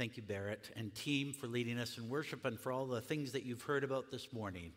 [0.00, 3.32] Thank you, Barrett and team, for leading us in worship and for all the things
[3.32, 4.72] that you've heard about this morning.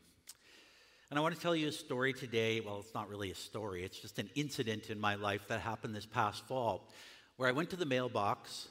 [1.09, 2.59] And I want to tell you a story today.
[2.59, 5.95] Well, it's not really a story, it's just an incident in my life that happened
[5.95, 6.89] this past fall
[7.37, 8.67] where I went to the mailbox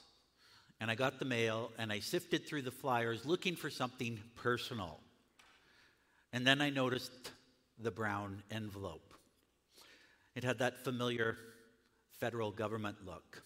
[0.78, 5.00] and I got the mail and I sifted through the flyers looking for something personal.
[6.34, 7.30] And then I noticed
[7.78, 9.14] the brown envelope.
[10.34, 11.38] It had that familiar
[12.20, 13.42] federal government look.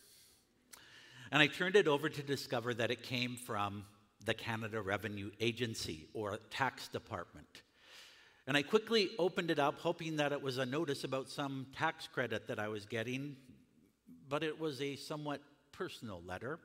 [1.37, 3.85] And I turned it over to discover that it came from
[4.25, 7.61] the Canada Revenue Agency or tax department.
[8.47, 12.09] And I quickly opened it up, hoping that it was a notice about some tax
[12.09, 13.37] credit that I was getting,
[14.31, 16.59] but it was a somewhat personal letter,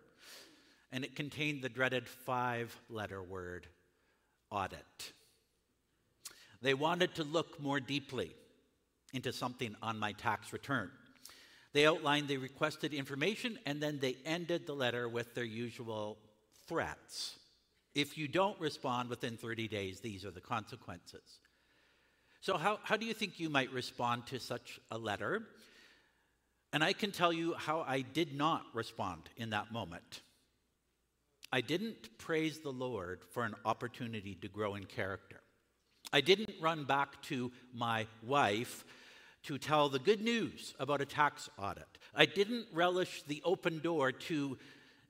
[0.93, 3.67] and it contained the dreaded five letter word
[4.51, 5.11] audit.
[6.61, 8.31] They wanted to look more deeply
[9.11, 10.91] into something on my tax return.
[11.73, 16.17] They outlined the requested information and then they ended the letter with their usual
[16.67, 17.37] threats.
[17.95, 21.39] If you don't respond within 30 days, these are the consequences.
[22.41, 25.43] So, how, how do you think you might respond to such a letter?
[26.73, 30.21] And I can tell you how I did not respond in that moment.
[31.51, 35.41] I didn't praise the Lord for an opportunity to grow in character.
[36.13, 38.85] I didn't run back to my wife
[39.43, 41.87] to tell the good news about a tax audit.
[42.13, 44.57] I didn't relish the open door to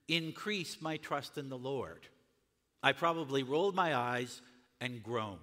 [0.08, 2.08] increase my trust in the Lord.
[2.84, 4.42] I probably rolled my eyes
[4.80, 5.40] and groaned.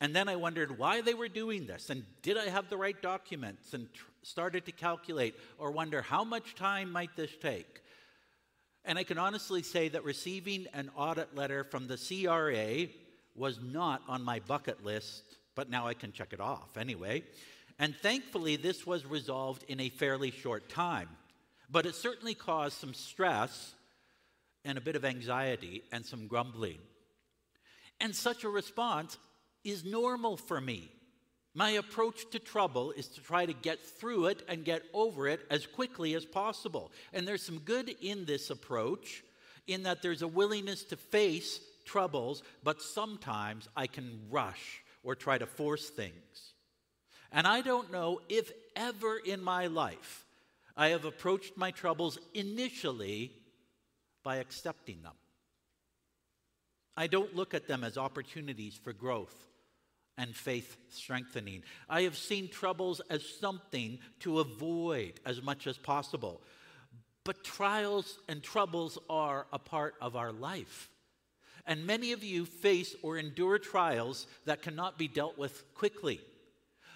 [0.00, 3.00] And then I wondered why they were doing this and did I have the right
[3.00, 7.82] documents and tr- started to calculate or wonder how much time might this take.
[8.84, 12.88] And I can honestly say that receiving an audit letter from the CRA
[13.34, 15.22] was not on my bucket list,
[15.54, 17.22] but now I can check it off anyway.
[17.78, 21.08] And thankfully, this was resolved in a fairly short time.
[21.70, 23.74] But it certainly caused some stress
[24.64, 26.78] and a bit of anxiety and some grumbling.
[28.00, 29.18] And such a response
[29.64, 30.90] is normal for me.
[31.54, 35.40] My approach to trouble is to try to get through it and get over it
[35.50, 36.92] as quickly as possible.
[37.12, 39.24] And there's some good in this approach,
[39.66, 45.38] in that there's a willingness to face troubles, but sometimes I can rush or try
[45.38, 46.54] to force things.
[47.32, 50.26] And I don't know if ever in my life
[50.76, 53.32] I have approached my troubles initially
[54.22, 55.12] by accepting them.
[56.96, 59.34] I don't look at them as opportunities for growth
[60.18, 61.62] and faith strengthening.
[61.88, 66.42] I have seen troubles as something to avoid as much as possible.
[67.24, 70.90] But trials and troubles are a part of our life.
[71.66, 76.20] And many of you face or endure trials that cannot be dealt with quickly.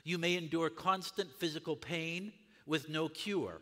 [0.04, 2.32] You may endure constant physical pain
[2.66, 3.60] with no cure.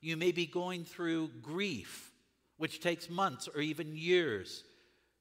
[0.00, 2.10] You may be going through grief,
[2.56, 4.64] which takes months or even years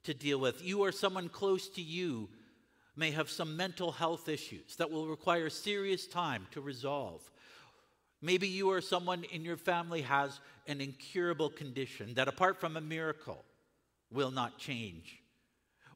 [0.03, 0.63] to deal with.
[0.63, 2.29] You or someone close to you
[2.95, 7.21] may have some mental health issues that will require serious time to resolve.
[8.21, 12.81] Maybe you or someone in your family has an incurable condition that, apart from a
[12.81, 13.45] miracle,
[14.11, 15.21] will not change.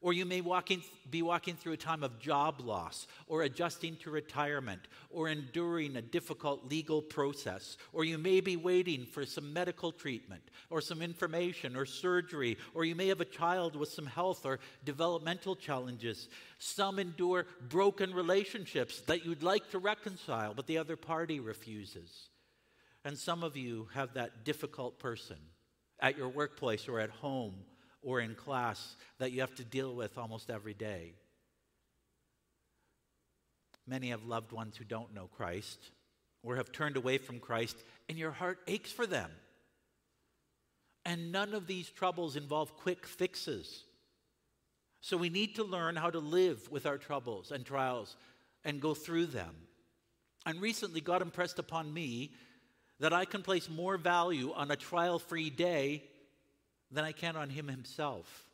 [0.04, 0.82] Or you may walking,
[1.12, 4.82] be walking through a time of job loss, or adjusting to retirement,
[5.12, 7.78] or enduring a difficult legal process.
[7.94, 10.42] Or you may be waiting for some medical treatment,
[10.72, 12.58] or some information, or surgery.
[12.74, 16.30] Or you may have a child with some health or developmental challenges.
[16.58, 22.30] Some endure broken relationships that you'd like to reconcile, but the other party refuses.
[23.06, 25.38] And some of you have that difficult person
[26.00, 27.54] at your workplace or at home
[28.02, 31.14] or in class that you have to deal with almost every day.
[33.88, 35.80] Many have loved ones who don't know Christ
[36.44, 37.78] or have turned away from Christ,
[38.10, 39.30] and your heart aches for them.
[41.06, 43.84] And none of these troubles involve quick fixes.
[45.02, 48.16] So we need to learn how to live with our troubles and trials
[48.64, 49.56] and go through them.
[50.46, 52.32] And recently, God impressed upon me
[53.00, 56.04] that I can place more value on a trial free day
[56.92, 58.46] than I can on him himself.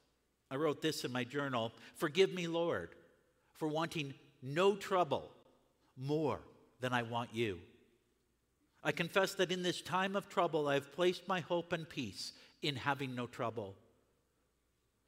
[0.50, 2.90] I wrote this in my journal Forgive me, Lord,
[3.56, 5.30] for wanting no trouble
[5.98, 6.40] more
[6.80, 7.60] than I want you.
[8.84, 12.34] I confess that in this time of trouble, I have placed my hope and peace
[12.62, 13.76] in having no trouble.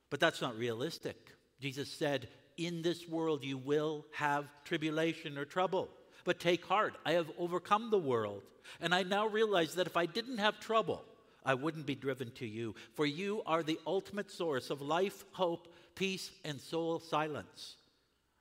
[0.10, 1.16] But that's not realistic.
[1.62, 2.28] Jesus said,
[2.58, 5.90] In this world you will have tribulation or trouble.
[6.26, 8.44] But take heart, I have overcome the world.
[8.82, 11.04] And I now realize that if I didn't have trouble,
[11.46, 15.74] I wouldn't be driven to you, for you are the ultimate source of life, hope,
[15.96, 17.76] peace, and soul silence.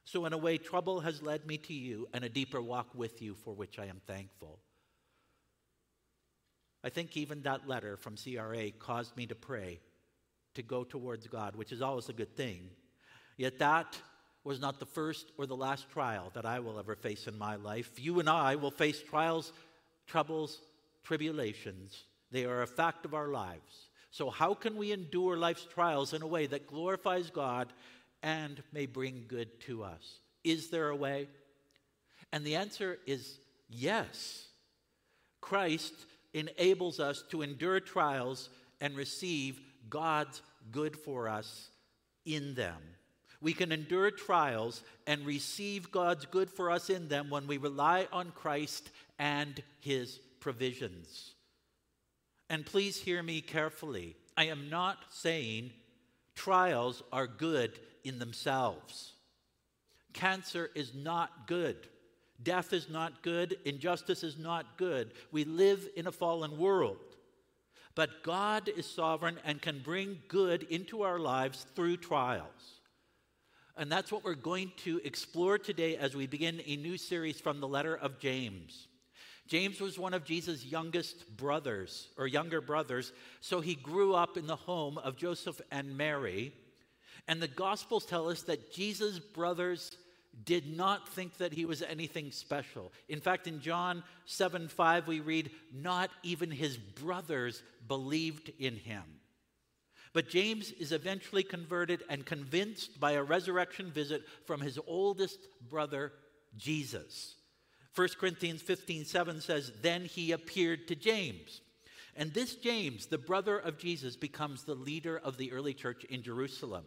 [0.05, 3.21] So, in a way, trouble has led me to you and a deeper walk with
[3.21, 4.59] you for which I am thankful.
[6.83, 9.81] I think even that letter from CRA caused me to pray
[10.55, 12.71] to go towards God, which is always a good thing.
[13.37, 14.01] Yet that
[14.45, 17.57] was not the first or the last trial that I will ever face in my
[17.57, 17.91] life.
[17.99, 19.53] You and I will face trials,
[20.07, 20.59] troubles,
[21.05, 22.05] tribulations.
[22.31, 23.89] They are a fact of our lives.
[24.11, 27.73] So, how can we endure life's trials in a way that glorifies God
[28.23, 30.21] and may bring good to us?
[30.45, 31.29] Is there a way?
[32.33, 33.39] And the answer is
[33.69, 34.47] yes.
[35.41, 35.95] Christ
[36.35, 38.51] enables us to endure trials
[38.81, 41.71] and receive God's good for us
[42.25, 42.77] in them.
[43.41, 48.09] We can endure trials and receive God's good for us in them when we rely
[48.13, 51.35] on Christ and his provisions.
[52.51, 54.17] And please hear me carefully.
[54.37, 55.71] I am not saying
[56.35, 59.13] trials are good in themselves.
[60.13, 61.77] Cancer is not good.
[62.43, 63.59] Death is not good.
[63.65, 65.13] Injustice is not good.
[65.33, 66.99] We live in a fallen world.
[67.95, 72.81] But God is sovereign and can bring good into our lives through trials.
[73.77, 77.61] And that's what we're going to explore today as we begin a new series from
[77.61, 78.87] the letter of James.
[79.49, 84.47] James was one of Jesus' youngest brothers, or younger brothers, so he grew up in
[84.47, 86.53] the home of Joseph and Mary.
[87.27, 89.97] And the Gospels tell us that Jesus' brothers
[90.45, 92.93] did not think that he was anything special.
[93.09, 99.03] In fact, in John 7 5, we read, Not even his brothers believed in him.
[100.13, 106.13] But James is eventually converted and convinced by a resurrection visit from his oldest brother,
[106.57, 107.35] Jesus.
[107.99, 111.63] 1 Corinthians 15 7 says, Then he appeared to James.
[112.15, 116.23] And this James, the brother of Jesus, becomes the leader of the early church in
[116.23, 116.85] Jerusalem.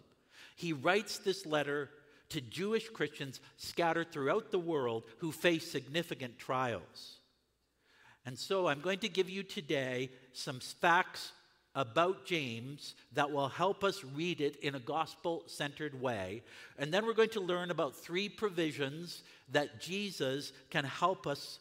[0.56, 1.90] He writes this letter
[2.30, 7.20] to Jewish Christians scattered throughout the world who face significant trials.
[8.26, 11.34] And so I'm going to give you today some facts
[11.76, 16.44] about James that will help us read it in a gospel centered way.
[16.78, 21.60] And then we're going to learn about three provisions that Jesus can help us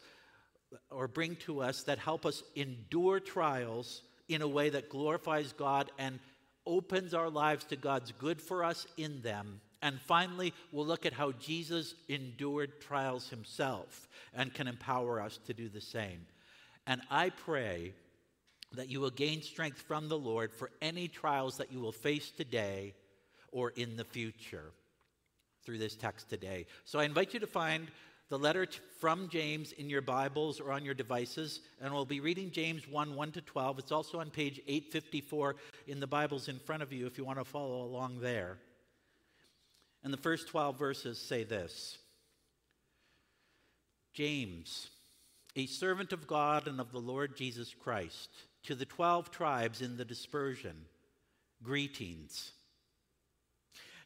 [0.89, 5.91] or bring to us that help us endure trials in a way that glorifies God
[5.99, 6.19] and
[6.65, 9.59] opens our lives to God's good for us in them.
[9.81, 15.53] And finally, we'll look at how Jesus endured trials himself and can empower us to
[15.53, 16.25] do the same.
[16.85, 17.93] And I pray
[18.73, 22.31] that you will gain strength from the Lord for any trials that you will face
[22.31, 22.93] today
[23.51, 24.71] or in the future
[25.63, 26.65] through this text today.
[26.85, 27.87] So I invite you to find
[28.29, 28.65] the letter
[28.99, 33.15] from James in your Bibles or on your devices, and we'll be reading James 1
[33.15, 33.79] 1 to 12.
[33.79, 37.39] It's also on page 854 in the Bibles in front of you if you want
[37.39, 38.57] to follow along there.
[40.03, 41.97] And the first 12 verses say this
[44.13, 44.89] James,
[45.55, 48.29] a servant of God and of the Lord Jesus Christ
[48.63, 50.85] to the 12 tribes in the dispersion,
[51.63, 52.51] greetings.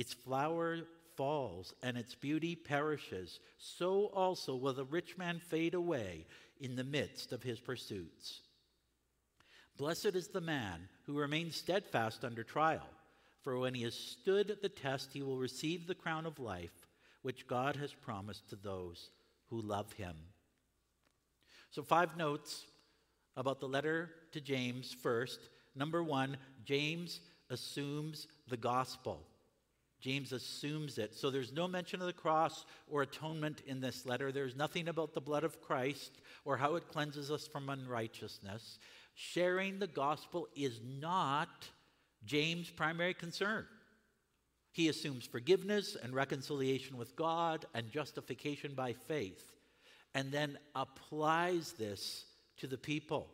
[0.00, 0.78] Its flower
[1.14, 3.38] falls and its beauty perishes.
[3.58, 6.24] So also will the rich man fade away
[6.58, 8.40] in the midst of his pursuits.
[9.76, 12.88] Blessed is the man who remains steadfast under trial,
[13.42, 16.86] for when he has stood the test, he will receive the crown of life
[17.20, 19.10] which God has promised to those
[19.50, 20.16] who love him.
[21.72, 22.64] So, five notes
[23.36, 25.40] about the letter to James first.
[25.76, 29.26] Number one, James assumes the gospel.
[30.00, 31.14] James assumes it.
[31.14, 34.32] So there's no mention of the cross or atonement in this letter.
[34.32, 38.78] There's nothing about the blood of Christ or how it cleanses us from unrighteousness.
[39.14, 41.68] Sharing the gospel is not
[42.24, 43.66] James' primary concern.
[44.72, 49.52] He assumes forgiveness and reconciliation with God and justification by faith,
[50.14, 52.24] and then applies this
[52.58, 53.28] to the people.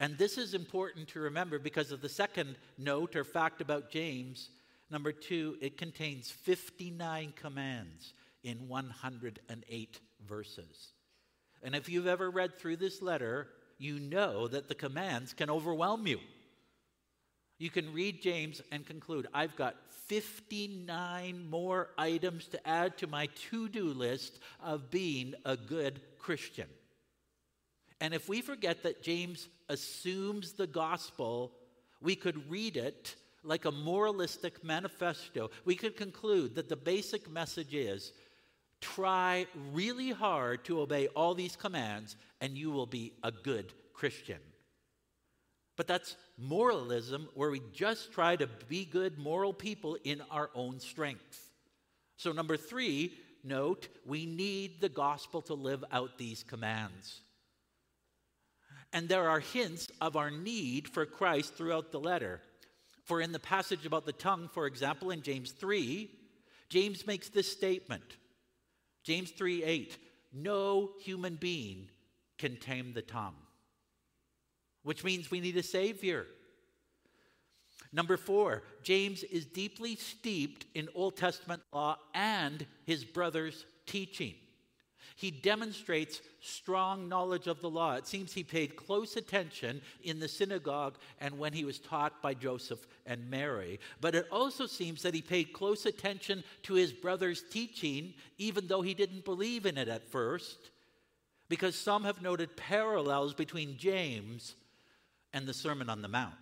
[0.00, 4.50] And this is important to remember because of the second note or fact about James.
[4.90, 10.92] Number two, it contains 59 commands in 108 verses.
[11.62, 13.48] And if you've ever read through this letter,
[13.78, 16.20] you know that the commands can overwhelm you.
[17.58, 19.76] You can read James and conclude I've got
[20.06, 26.68] 59 more items to add to my to do list of being a good Christian.
[28.00, 31.52] And if we forget that James assumes the gospel,
[32.02, 33.14] we could read it
[33.44, 35.50] like a moralistic manifesto.
[35.64, 38.12] We could conclude that the basic message is
[38.80, 44.40] try really hard to obey all these commands, and you will be a good Christian.
[45.76, 50.80] But that's moralism where we just try to be good moral people in our own
[50.80, 51.50] strength.
[52.16, 57.20] So, number three, note we need the gospel to live out these commands.
[58.92, 62.40] And there are hints of our need for Christ throughout the letter.
[63.04, 66.10] For in the passage about the tongue, for example, in James 3,
[66.68, 68.16] James makes this statement
[69.04, 69.98] James 3 8,
[70.32, 71.90] no human being
[72.38, 73.36] can tame the tongue
[74.84, 76.26] which means we need a Savior.
[77.92, 84.34] Number four, James is deeply steeped in Old Testament law and his brother's teaching.
[85.16, 87.94] He demonstrates strong knowledge of the law.
[87.94, 92.34] It seems he paid close attention in the synagogue and when he was taught by
[92.34, 93.80] Joseph and Mary.
[94.00, 98.82] But it also seems that he paid close attention to his brother's teaching, even though
[98.82, 100.58] he didn't believe in it at first,
[101.48, 104.54] because some have noted parallels between James
[105.32, 106.32] and the Sermon on the Mount.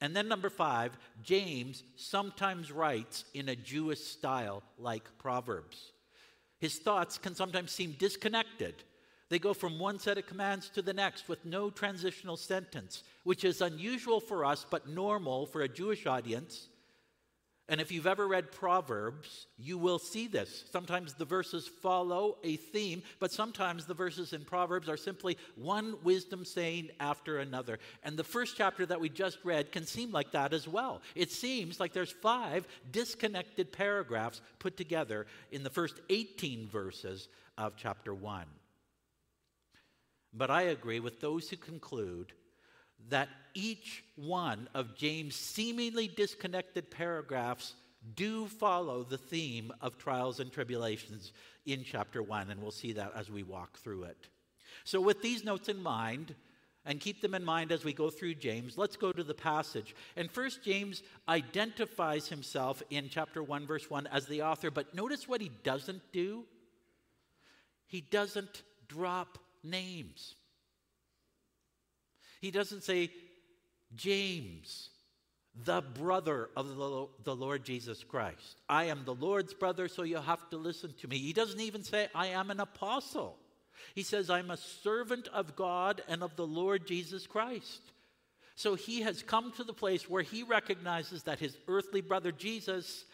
[0.00, 5.92] And then, number five, James sometimes writes in a Jewish style like Proverbs.
[6.60, 8.84] His thoughts can sometimes seem disconnected.
[9.28, 13.44] They go from one set of commands to the next with no transitional sentence, which
[13.44, 16.69] is unusual for us but normal for a Jewish audience
[17.70, 20.64] and if you've ever read Proverbs, you will see this.
[20.72, 25.94] Sometimes the verses follow a theme, but sometimes the verses in Proverbs are simply one
[26.02, 27.78] wisdom saying after another.
[28.02, 31.00] And the first chapter that we just read can seem like that as well.
[31.14, 37.76] It seems like there's five disconnected paragraphs put together in the first 18 verses of
[37.76, 38.46] chapter 1.
[40.32, 42.32] But I agree with those who conclude
[43.08, 47.74] that each one of James' seemingly disconnected paragraphs
[48.14, 51.32] do follow the theme of trials and tribulations
[51.66, 54.28] in chapter 1, and we'll see that as we walk through it.
[54.84, 56.34] So, with these notes in mind,
[56.86, 59.94] and keep them in mind as we go through James, let's go to the passage.
[60.16, 65.28] And first, James identifies himself in chapter 1, verse 1 as the author, but notice
[65.28, 66.44] what he doesn't do.
[67.86, 70.36] He doesn't drop names.
[72.40, 73.10] He doesn't say,
[73.94, 74.90] James,
[75.64, 76.76] the brother of
[77.24, 78.60] the Lord Jesus Christ.
[78.68, 81.18] I am the Lord's brother, so you have to listen to me.
[81.18, 83.36] He doesn't even say, I am an apostle.
[83.94, 87.80] He says, I'm a servant of God and of the Lord Jesus Christ.
[88.54, 93.04] So he has come to the place where he recognizes that his earthly brother Jesus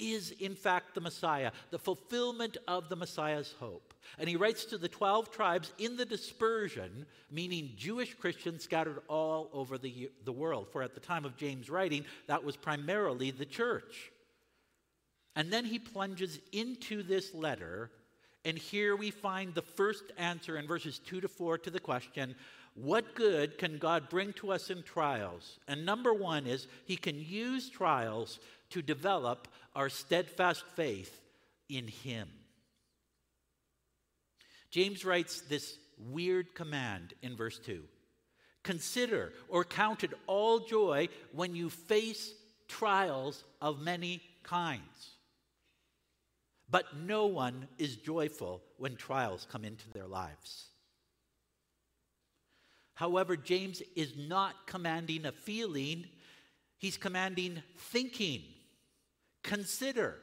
[0.00, 3.94] is, in fact, the Messiah, the fulfillment of the Messiah's hope.
[4.18, 9.50] And he writes to the 12 tribes in the dispersion, meaning Jewish Christians scattered all
[9.52, 10.68] over the, the world.
[10.72, 14.10] For at the time of James' writing, that was primarily the church.
[15.36, 17.90] And then he plunges into this letter,
[18.44, 22.34] and here we find the first answer in verses 2 to 4 to the question
[22.74, 25.58] what good can God bring to us in trials?
[25.66, 28.38] And number one is he can use trials
[28.70, 31.20] to develop our steadfast faith
[31.68, 32.28] in Him.
[34.70, 37.82] James writes this weird command in verse 2
[38.62, 42.32] Consider or count it all joy when you face
[42.68, 45.16] trials of many kinds.
[46.70, 50.66] But no one is joyful when trials come into their lives.
[52.94, 56.04] However, James is not commanding a feeling,
[56.78, 58.42] he's commanding thinking.
[59.42, 60.16] Consider,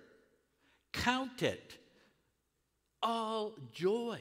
[0.94, 1.78] count it
[3.02, 4.20] all joy.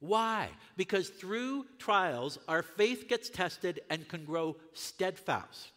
[0.00, 0.50] Why?
[0.76, 5.72] Because through trials, our faith gets tested and can grow steadfast.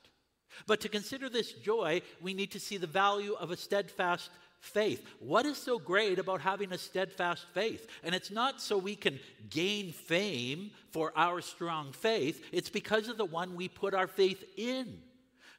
[0.68, 4.30] But to consider this joy, we need to see the value of a steadfast
[4.60, 5.04] faith.
[5.20, 7.88] What is so great about having a steadfast faith?
[8.04, 13.18] And it's not so we can gain fame for our strong faith, it's because of
[13.18, 15.00] the one we put our faith in.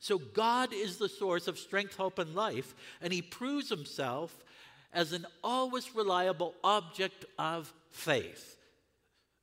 [0.02, 4.36] So God is the source of strength, hope, and life, and He proves Himself
[4.92, 8.58] as an always reliable object of faith.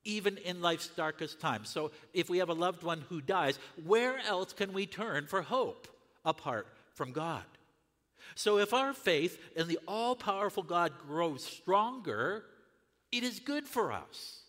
[0.06, 1.70] even in life's darkest times.
[1.70, 5.42] So, if we have a loved one who dies, where else can we turn for
[5.42, 5.88] hope
[6.26, 7.44] apart from God?
[8.34, 12.46] So, if our faith in the all powerful God grows stronger,
[13.12, 14.42] it is good for us.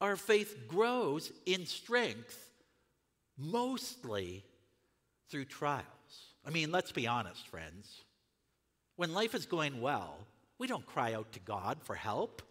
[0.00, 2.45] Our faith grows in strength
[3.38, 4.44] mostly
[5.30, 5.84] through trials.
[6.46, 8.02] I mean, let's be honest, friends.
[8.96, 10.16] When life is going well,
[10.58, 12.42] we don't cry out to God for help.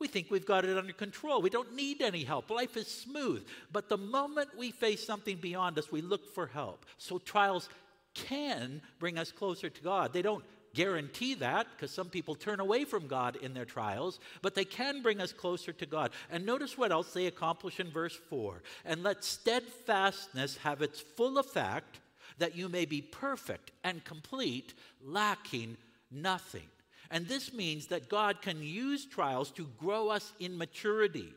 [0.00, 1.42] We think we've got it under control.
[1.42, 2.50] We don't need any help.
[2.50, 3.46] Life is smooth.
[3.70, 6.86] But the moment we face something beyond us, we look for help.
[6.98, 7.68] So trials
[8.14, 10.12] can bring us closer to God.
[10.12, 10.44] They don't
[10.74, 15.02] guarantee that because some people turn away from God in their trials, but they can
[15.02, 16.12] bring us closer to God.
[16.30, 21.38] And notice what else they accomplish in verse 4 and let steadfastness have its full
[21.38, 22.00] effect,
[22.38, 24.74] that you may be perfect and complete,
[25.04, 25.76] lacking
[26.10, 26.68] nothing.
[27.10, 31.34] And this means that God can use trials to grow us in maturity.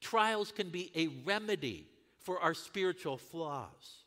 [0.00, 1.86] Trials can be a remedy
[2.20, 4.04] for our spiritual flaws.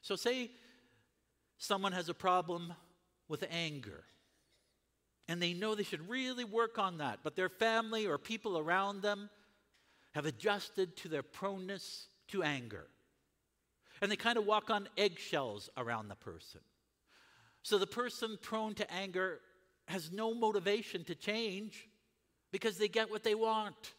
[0.00, 0.50] So, say
[1.58, 2.72] someone has a problem
[3.28, 4.04] with anger,
[5.28, 9.02] and they know they should really work on that, but their family or people around
[9.02, 9.28] them
[10.12, 12.86] have adjusted to their proneness to anger.
[14.00, 16.60] And they kind of walk on eggshells around the person.
[17.62, 19.40] So the person prone to anger
[19.88, 21.88] has no motivation to change
[22.52, 23.92] because they get what they want.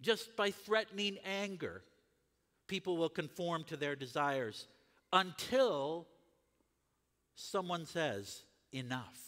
[0.00, 1.82] Just by threatening anger,
[2.66, 4.66] people will conform to their desires
[5.12, 6.06] until
[7.34, 9.18] someone says, Enough.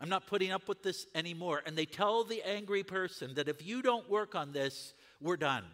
[0.00, 1.62] I'm not putting up with this anymore.
[1.66, 5.64] And they tell the angry person that if you don't work on this, we're done.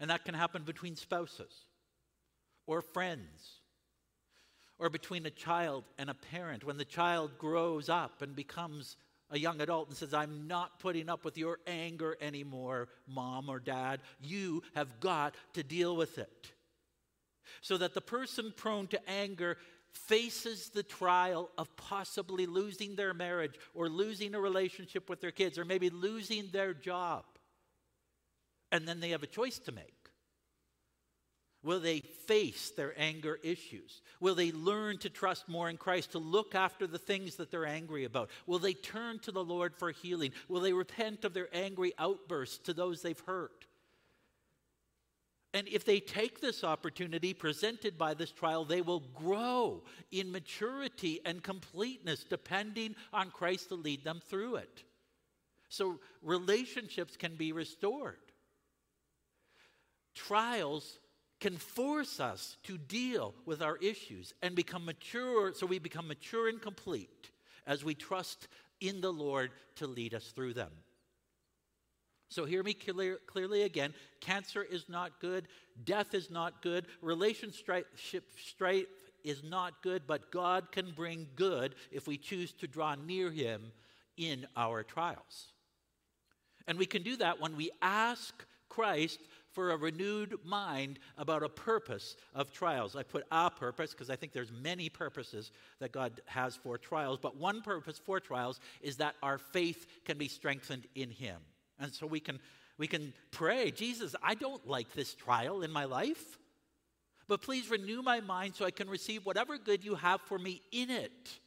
[0.00, 1.52] And that can happen between spouses
[2.66, 3.60] or friends
[4.78, 8.96] or between a child and a parent when the child grows up and becomes
[9.30, 13.60] a young adult and says, I'm not putting up with your anger anymore, mom or
[13.60, 14.00] dad.
[14.20, 16.52] You have got to deal with it.
[17.60, 19.56] So that the person prone to anger
[19.92, 25.58] faces the trial of possibly losing their marriage or losing a relationship with their kids
[25.58, 27.24] or maybe losing their job.
[28.70, 29.97] And then they have a choice to make.
[31.62, 34.00] Will they face their anger issues?
[34.20, 37.66] Will they learn to trust more in Christ, to look after the things that they're
[37.66, 38.30] angry about?
[38.46, 40.32] Will they turn to the Lord for healing?
[40.48, 43.66] Will they repent of their angry outbursts to those they've hurt?
[45.54, 51.20] And if they take this opportunity presented by this trial, they will grow in maturity
[51.24, 54.84] and completeness, depending on Christ to lead them through it.
[55.70, 58.18] So relationships can be restored.
[60.14, 60.98] Trials
[61.40, 66.48] can force us to deal with our issues and become mature, so we become mature
[66.48, 67.30] and complete
[67.66, 68.48] as we trust
[68.80, 70.70] in the Lord to lead us through them.
[72.30, 75.48] So, hear me clear, clearly again cancer is not good,
[75.84, 77.86] death is not good, relationship
[78.36, 78.86] strife
[79.24, 83.72] is not good, but God can bring good if we choose to draw near Him
[84.16, 85.52] in our trials.
[86.66, 89.20] And we can do that when we ask Christ
[89.58, 92.94] for a renewed mind about a purpose of trials.
[92.94, 97.18] I put a purpose because I think there's many purposes that God has for trials,
[97.20, 101.40] but one purpose for trials is that our faith can be strengthened in him.
[101.80, 102.38] And so we can
[102.76, 106.38] we can pray, Jesus, I don't like this trial in my life.
[107.26, 110.62] But please renew my mind so I can receive whatever good you have for me
[110.70, 111.40] in it.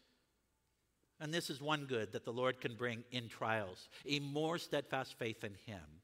[1.22, 5.18] And this is one good that the Lord can bring in trials a more steadfast
[5.18, 6.01] faith in Him.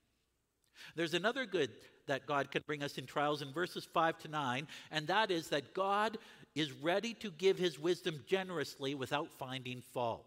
[0.95, 1.71] There's another good
[2.07, 5.49] that God can bring us in trials in verses 5 to 9, and that is
[5.49, 6.17] that God
[6.55, 10.25] is ready to give his wisdom generously without finding fault.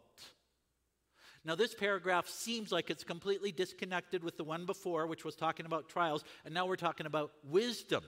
[1.45, 5.65] Now, this paragraph seems like it's completely disconnected with the one before, which was talking
[5.65, 8.05] about trials, and now we're talking about wisdom.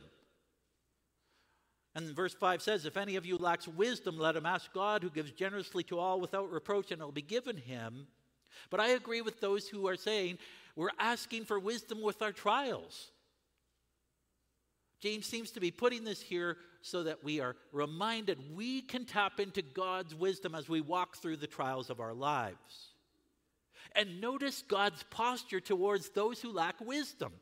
[1.94, 5.10] And verse 5 says, If any of you lacks wisdom, let him ask God, who
[5.10, 8.06] gives generously to all without reproach, and it will be given him.
[8.70, 10.38] But I agree with those who are saying
[10.76, 13.10] we're asking for wisdom with our trials.
[15.00, 19.40] James seems to be putting this here so that we are reminded we can tap
[19.40, 22.92] into God's wisdom as we walk through the trials of our lives.
[23.94, 27.32] And notice God's posture towards those who lack wisdom.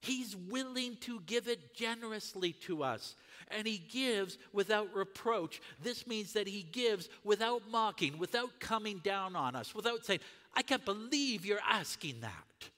[0.00, 3.16] He's willing to give it generously to us,
[3.48, 5.62] and He gives without reproach.
[5.82, 10.20] This means that He gives without mocking, without coming down on us, without saying,
[10.56, 12.70] I can't believe you're asking that.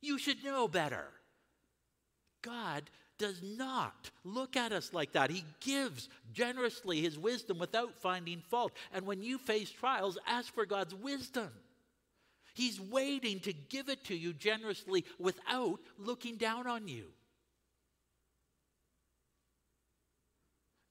[0.00, 1.06] You should know better.
[2.42, 5.30] God does not look at us like that.
[5.30, 8.72] He gives generously his wisdom without finding fault.
[8.92, 11.50] And when you face trials, ask for God's wisdom.
[12.54, 17.04] He's waiting to give it to you generously without looking down on you.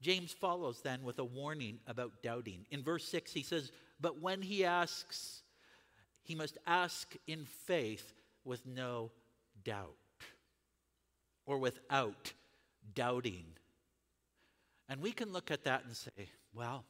[0.00, 2.64] James follows then with a warning about doubting.
[2.70, 5.42] In verse 6, he says, But when he asks,
[6.30, 8.12] he must ask in faith
[8.44, 9.10] with no
[9.64, 9.96] doubt
[11.44, 12.32] or without
[12.94, 13.46] doubting.
[14.88, 16.84] And we can look at that and say, well,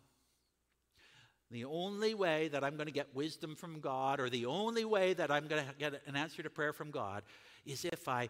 [1.51, 5.15] the only way that I'm going to get wisdom from God, or the only way
[5.15, 7.23] that I'm going to get an answer to prayer from God,
[7.65, 8.29] is if I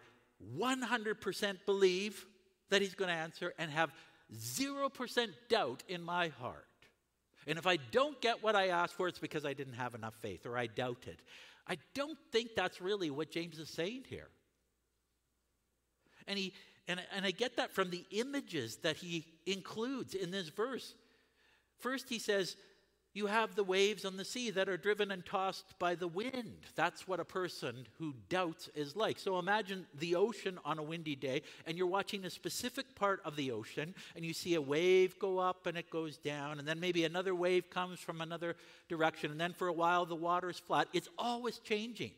[0.57, 2.25] 100% believe
[2.69, 3.91] that He's going to answer and have
[4.33, 6.67] 0% doubt in my heart.
[7.47, 10.15] And if I don't get what I asked for, it's because I didn't have enough
[10.15, 11.17] faith or I doubted.
[11.67, 14.27] I don't think that's really what James is saying here.
[16.27, 16.53] And, he,
[16.87, 20.93] and, and I get that from the images that he includes in this verse.
[21.79, 22.55] First, he says,
[23.13, 26.59] You have the waves on the sea that are driven and tossed by the wind.
[26.75, 29.19] That's what a person who doubts is like.
[29.19, 33.35] So imagine the ocean on a windy day, and you're watching a specific part of
[33.35, 36.79] the ocean, and you see a wave go up and it goes down, and then
[36.79, 38.55] maybe another wave comes from another
[38.87, 40.87] direction, and then for a while the water is flat.
[40.93, 42.11] It's always changing.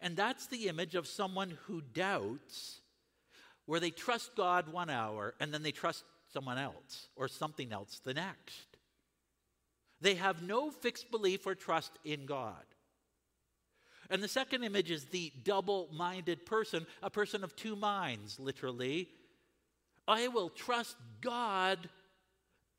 [0.00, 2.80] And that's the image of someone who doubts,
[3.64, 8.00] where they trust God one hour and then they trust someone else or something else
[8.04, 8.75] the next.
[10.00, 12.64] They have no fixed belief or trust in God.
[14.10, 19.08] And the second image is the double minded person, a person of two minds, literally.
[20.06, 21.88] I will trust God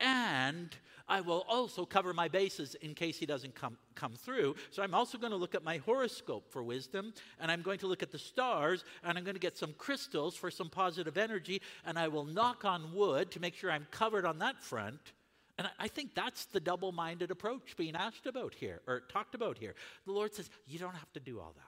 [0.00, 0.74] and
[1.08, 4.56] I will also cover my bases in case he doesn't come, come through.
[4.70, 7.86] So I'm also going to look at my horoscope for wisdom, and I'm going to
[7.86, 11.62] look at the stars, and I'm going to get some crystals for some positive energy,
[11.86, 15.12] and I will knock on wood to make sure I'm covered on that front.
[15.58, 19.58] And I think that's the double minded approach being asked about here, or talked about
[19.58, 19.74] here.
[20.06, 21.64] The Lord says, You don't have to do all that.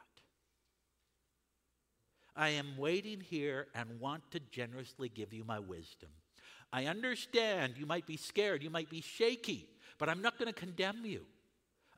[2.36, 6.10] I am waiting here and want to generously give you my wisdom.
[6.72, 10.58] I understand you might be scared, you might be shaky, but I'm not going to
[10.58, 11.26] condemn you.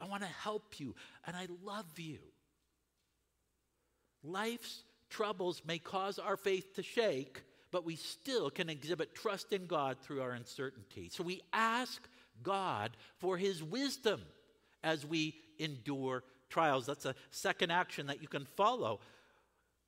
[0.01, 0.95] I want to help you,
[1.27, 2.19] and I love you.
[4.25, 9.67] Life's troubles may cause our faith to shake, but we still can exhibit trust in
[9.67, 11.09] God through our uncertainty.
[11.11, 12.07] So we ask
[12.43, 14.21] God for his wisdom
[14.85, 16.87] as we endure trials.
[16.87, 19.01] That's a second action that you can follow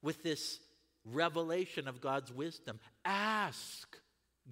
[0.03, 0.59] with this
[1.05, 2.81] revelation of God's wisdom.
[3.05, 3.99] Ask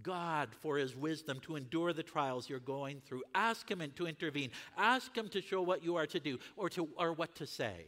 [0.03, 3.23] God for his wisdom to endure the trials you're going through.
[3.35, 4.51] Ask him to intervene.
[4.77, 7.87] Ask him to show what you are to do or, to, or what to say.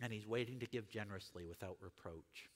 [0.00, 2.48] And he's waiting to give generously without reproach.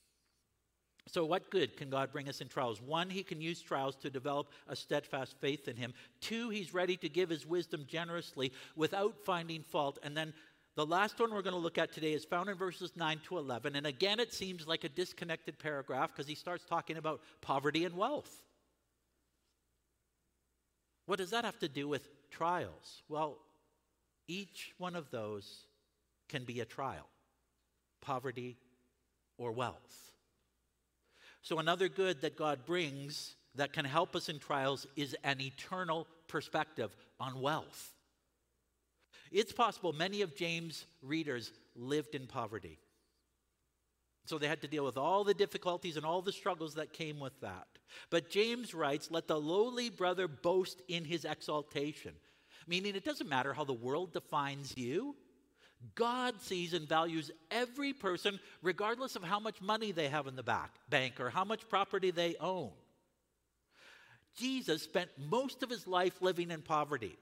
[1.09, 2.83] So, what good can God bring us in trials?
[2.83, 5.95] One, he can use trials to develop a steadfast faith in him.
[6.21, 9.99] Two, he's ready to give his wisdom generously without finding fault.
[10.03, 10.35] And then
[10.77, 13.39] the last one we're going to look at today is found in verses 9 to
[13.39, 13.75] 11.
[13.75, 17.97] And again, it seems like a disconnected paragraph because he starts talking about poverty and
[17.97, 18.43] wealth.
[21.07, 23.03] What does that have to do with trials?
[23.09, 23.39] Well,
[24.29, 25.67] each one of those
[26.29, 27.09] can be a trial
[28.01, 28.57] poverty
[29.39, 30.13] or wealth.
[31.49, 36.07] So, another good that God brings that can help us in trials is an eternal
[36.27, 37.95] perspective on wealth.
[39.33, 42.79] It's possible many of James' readers lived in poverty.
[44.27, 47.19] So they had to deal with all the difficulties and all the struggles that came
[47.19, 47.67] with that.
[48.11, 52.13] But James writes, Let the lowly brother boast in his exaltation.
[52.67, 55.17] Meaning, it doesn't matter how the world defines you.
[55.95, 60.43] God sees and values every person, regardless of how much money they have in the
[60.43, 62.71] back, bank or how much property they own.
[64.37, 67.17] Jesus spent most of his life living in poverty.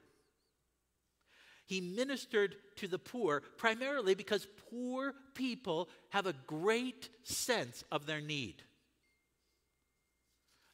[1.67, 8.21] He ministered to the poor primarily because poor people have a great sense of their
[8.21, 8.63] need.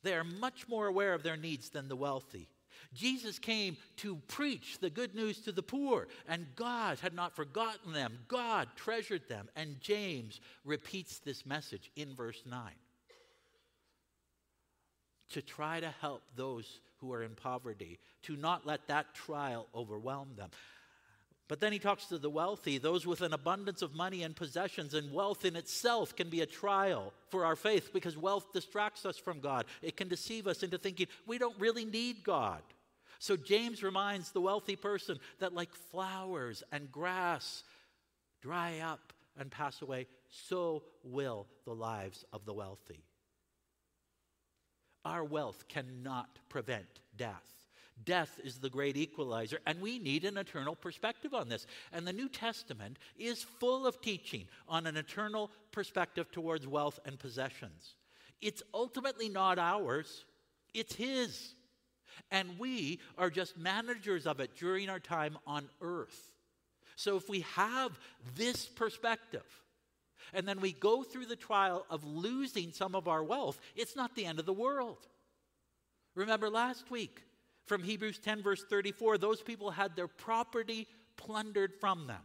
[0.02, 2.48] They are much more aware of their needs than the wealthy.
[2.94, 7.92] Jesus came to preach the good news to the poor, and God had not forgotten
[7.92, 8.18] them.
[8.28, 9.48] God treasured them.
[9.56, 12.60] And James repeats this message in verse 9
[15.30, 20.28] to try to help those who are in poverty, to not let that trial overwhelm
[20.36, 20.50] them.
[21.52, 24.94] But then he talks to the wealthy, those with an abundance of money and possessions,
[24.94, 29.18] and wealth in itself can be a trial for our faith because wealth distracts us
[29.18, 29.66] from God.
[29.82, 32.62] It can deceive us into thinking we don't really need God.
[33.18, 37.64] So James reminds the wealthy person that, like flowers and grass,
[38.40, 43.04] dry up and pass away, so will the lives of the wealthy.
[45.04, 47.61] Our wealth cannot prevent death.
[48.04, 51.66] Death is the great equalizer, and we need an eternal perspective on this.
[51.92, 57.18] And the New Testament is full of teaching on an eternal perspective towards wealth and
[57.18, 57.94] possessions.
[58.40, 60.24] It's ultimately not ours,
[60.74, 61.54] it's His.
[62.30, 66.34] And we are just managers of it during our time on earth.
[66.96, 67.98] So if we have
[68.36, 69.46] this perspective,
[70.34, 74.14] and then we go through the trial of losing some of our wealth, it's not
[74.14, 75.06] the end of the world.
[76.14, 77.22] Remember last week
[77.66, 82.22] from Hebrews 10, verse 34, those people had their property plundered from them.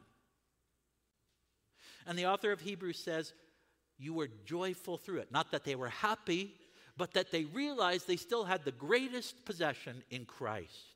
[2.06, 3.34] And the author of Hebrews says,
[3.98, 5.32] You were joyful through it.
[5.32, 6.54] Not that they were happy,
[6.96, 10.96] but that they realized they still had the greatest possession in Christ.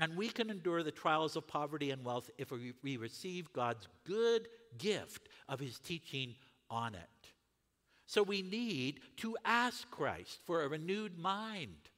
[0.00, 2.50] And we can endure the trials of poverty and wealth if
[2.82, 4.48] we receive God's good
[4.78, 6.34] gift of his teaching
[6.70, 7.28] on it.
[8.06, 11.89] So we need to ask Christ for a renewed mind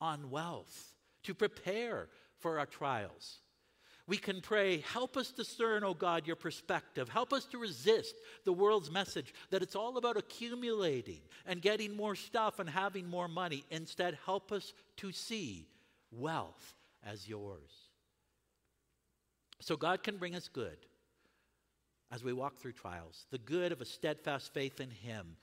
[0.00, 2.08] on wealth to prepare
[2.38, 3.38] for our trials.
[4.06, 7.10] We can pray, help us discern, O God, your perspective.
[7.10, 8.14] Help us to resist
[8.46, 13.28] the world's message that it's all about accumulating and getting more stuff and having more
[13.28, 13.64] money.
[13.70, 15.66] Instead, help us to see
[16.10, 17.88] wealth as yours.
[19.60, 20.78] So God can bring us good
[22.10, 25.36] as we walk through trials the good of a steadfast faith in Him,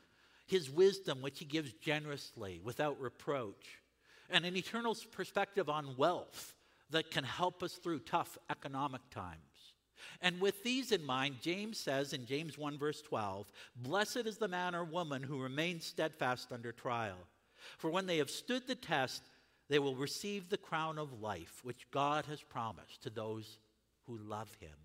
[0.48, 3.80] His wisdom, which He gives generously without reproach,
[4.30, 6.54] and an eternal perspective on wealth
[6.90, 9.40] that can help us through tough economic times.
[10.22, 14.48] And with these in mind, James says in James 1, verse 12, Blessed is the
[14.48, 17.18] man or woman who remains steadfast under trial.
[17.78, 19.24] For when they have stood the test,
[19.68, 23.58] they will receive the crown of life, which God has promised to those
[24.06, 24.78] who love him.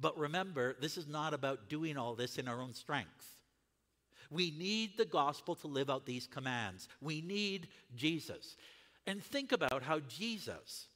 [0.00, 3.39] But remember, this is not about doing all this in our own strength.
[4.30, 6.88] We need the gospel to live out these commands.
[7.00, 8.56] We need Jesus.
[9.06, 10.86] And think about how Jesus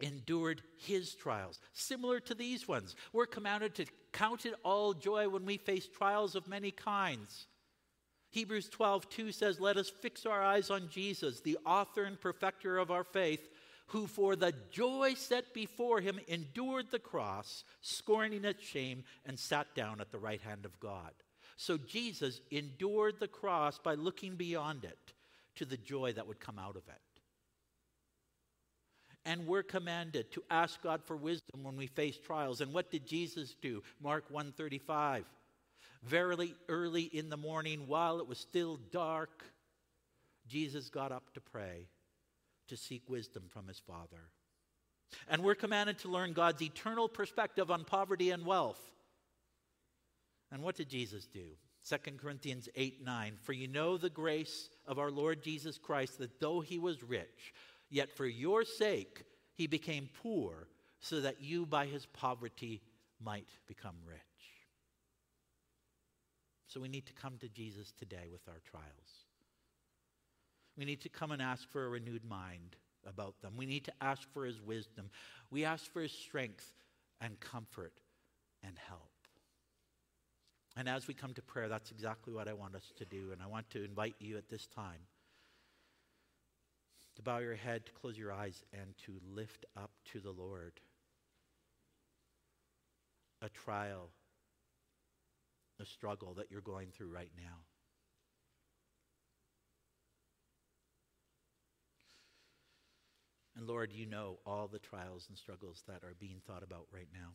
[0.00, 2.94] endured his trials, similar to these ones.
[3.12, 7.46] We're commanded to count it all joy when we face trials of many kinds.
[8.30, 12.78] Hebrews 12, 2 says, Let us fix our eyes on Jesus, the author and perfecter
[12.78, 13.48] of our faith,
[13.86, 19.74] who for the joy set before him endured the cross, scorning its shame, and sat
[19.74, 21.12] down at the right hand of God.
[21.58, 25.12] So Jesus endured the cross by looking beyond it
[25.56, 27.00] to the joy that would come out of it.
[29.26, 32.60] And we're commanded to ask God for wisdom when we face trials.
[32.60, 33.82] And what did Jesus do?
[34.00, 35.24] Mark 135.
[36.04, 39.44] Verily, early in the morning, while it was still dark,
[40.46, 41.88] Jesus got up to pray,
[42.68, 44.30] to seek wisdom from his Father.
[45.28, 48.80] And we're commanded to learn God's eternal perspective on poverty and wealth.
[50.50, 51.46] And what did Jesus do?
[51.88, 53.36] 2 Corinthians 8 9.
[53.42, 57.54] For you know the grace of our Lord Jesus Christ, that though he was rich,
[57.90, 60.68] yet for your sake he became poor,
[61.00, 62.82] so that you by his poverty
[63.22, 64.18] might become rich.
[66.66, 68.84] So we need to come to Jesus today with our trials.
[70.76, 73.54] We need to come and ask for a renewed mind about them.
[73.56, 75.10] We need to ask for his wisdom.
[75.50, 76.72] We ask for his strength
[77.20, 77.94] and comfort
[78.62, 79.10] and help.
[80.78, 83.30] And as we come to prayer, that's exactly what I want us to do.
[83.32, 85.00] And I want to invite you at this time
[87.16, 90.74] to bow your head, to close your eyes, and to lift up to the Lord
[93.42, 94.10] a trial
[95.80, 97.58] a struggle that you're going through right now.
[103.56, 107.08] And Lord, you know all the trials and struggles that are being thought about right
[107.12, 107.30] now.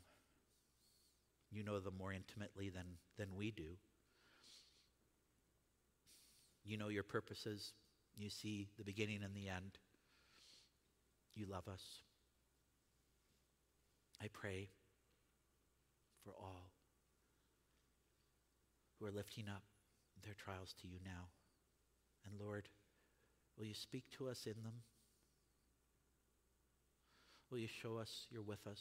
[1.54, 2.86] You know them more intimately than,
[3.18, 3.78] than we do.
[6.66, 7.74] You know your purposes.
[8.18, 9.78] You see the beginning and the end.
[11.36, 11.82] You love us.
[14.22, 14.70] I pray
[16.24, 16.72] for all
[19.00, 19.64] who are lifting up
[20.24, 21.28] their trials to you now.
[22.26, 22.68] And Lord,
[23.58, 24.82] will you speak to us in them?
[27.52, 28.80] Will you show us you're with us?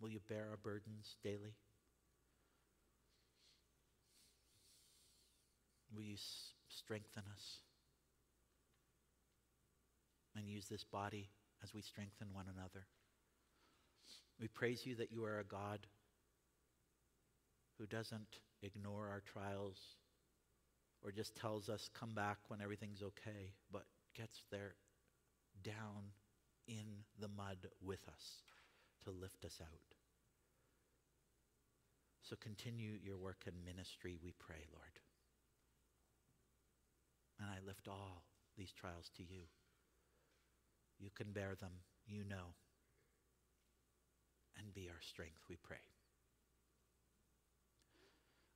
[0.00, 1.56] Will you bear our burdens daily?
[5.94, 7.62] Will you s- strengthen us
[10.36, 11.30] and use this body
[11.62, 12.86] as we strengthen one another?
[14.40, 15.80] We praise you that you are a God
[17.78, 19.78] who doesn't ignore our trials
[21.02, 23.84] or just tells us, come back when everything's okay, but
[24.14, 24.74] gets there
[25.62, 26.12] down
[26.68, 28.42] in the mud with us
[29.04, 29.94] to lift us out.
[32.22, 35.00] So continue your work and ministry, we pray, Lord.
[37.40, 38.24] And I lift all
[38.56, 39.48] these trials to you.
[40.98, 41.72] You can bear them,
[42.06, 42.54] you know.
[44.58, 45.78] And be our strength, we pray.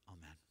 [0.08, 0.41] Amen.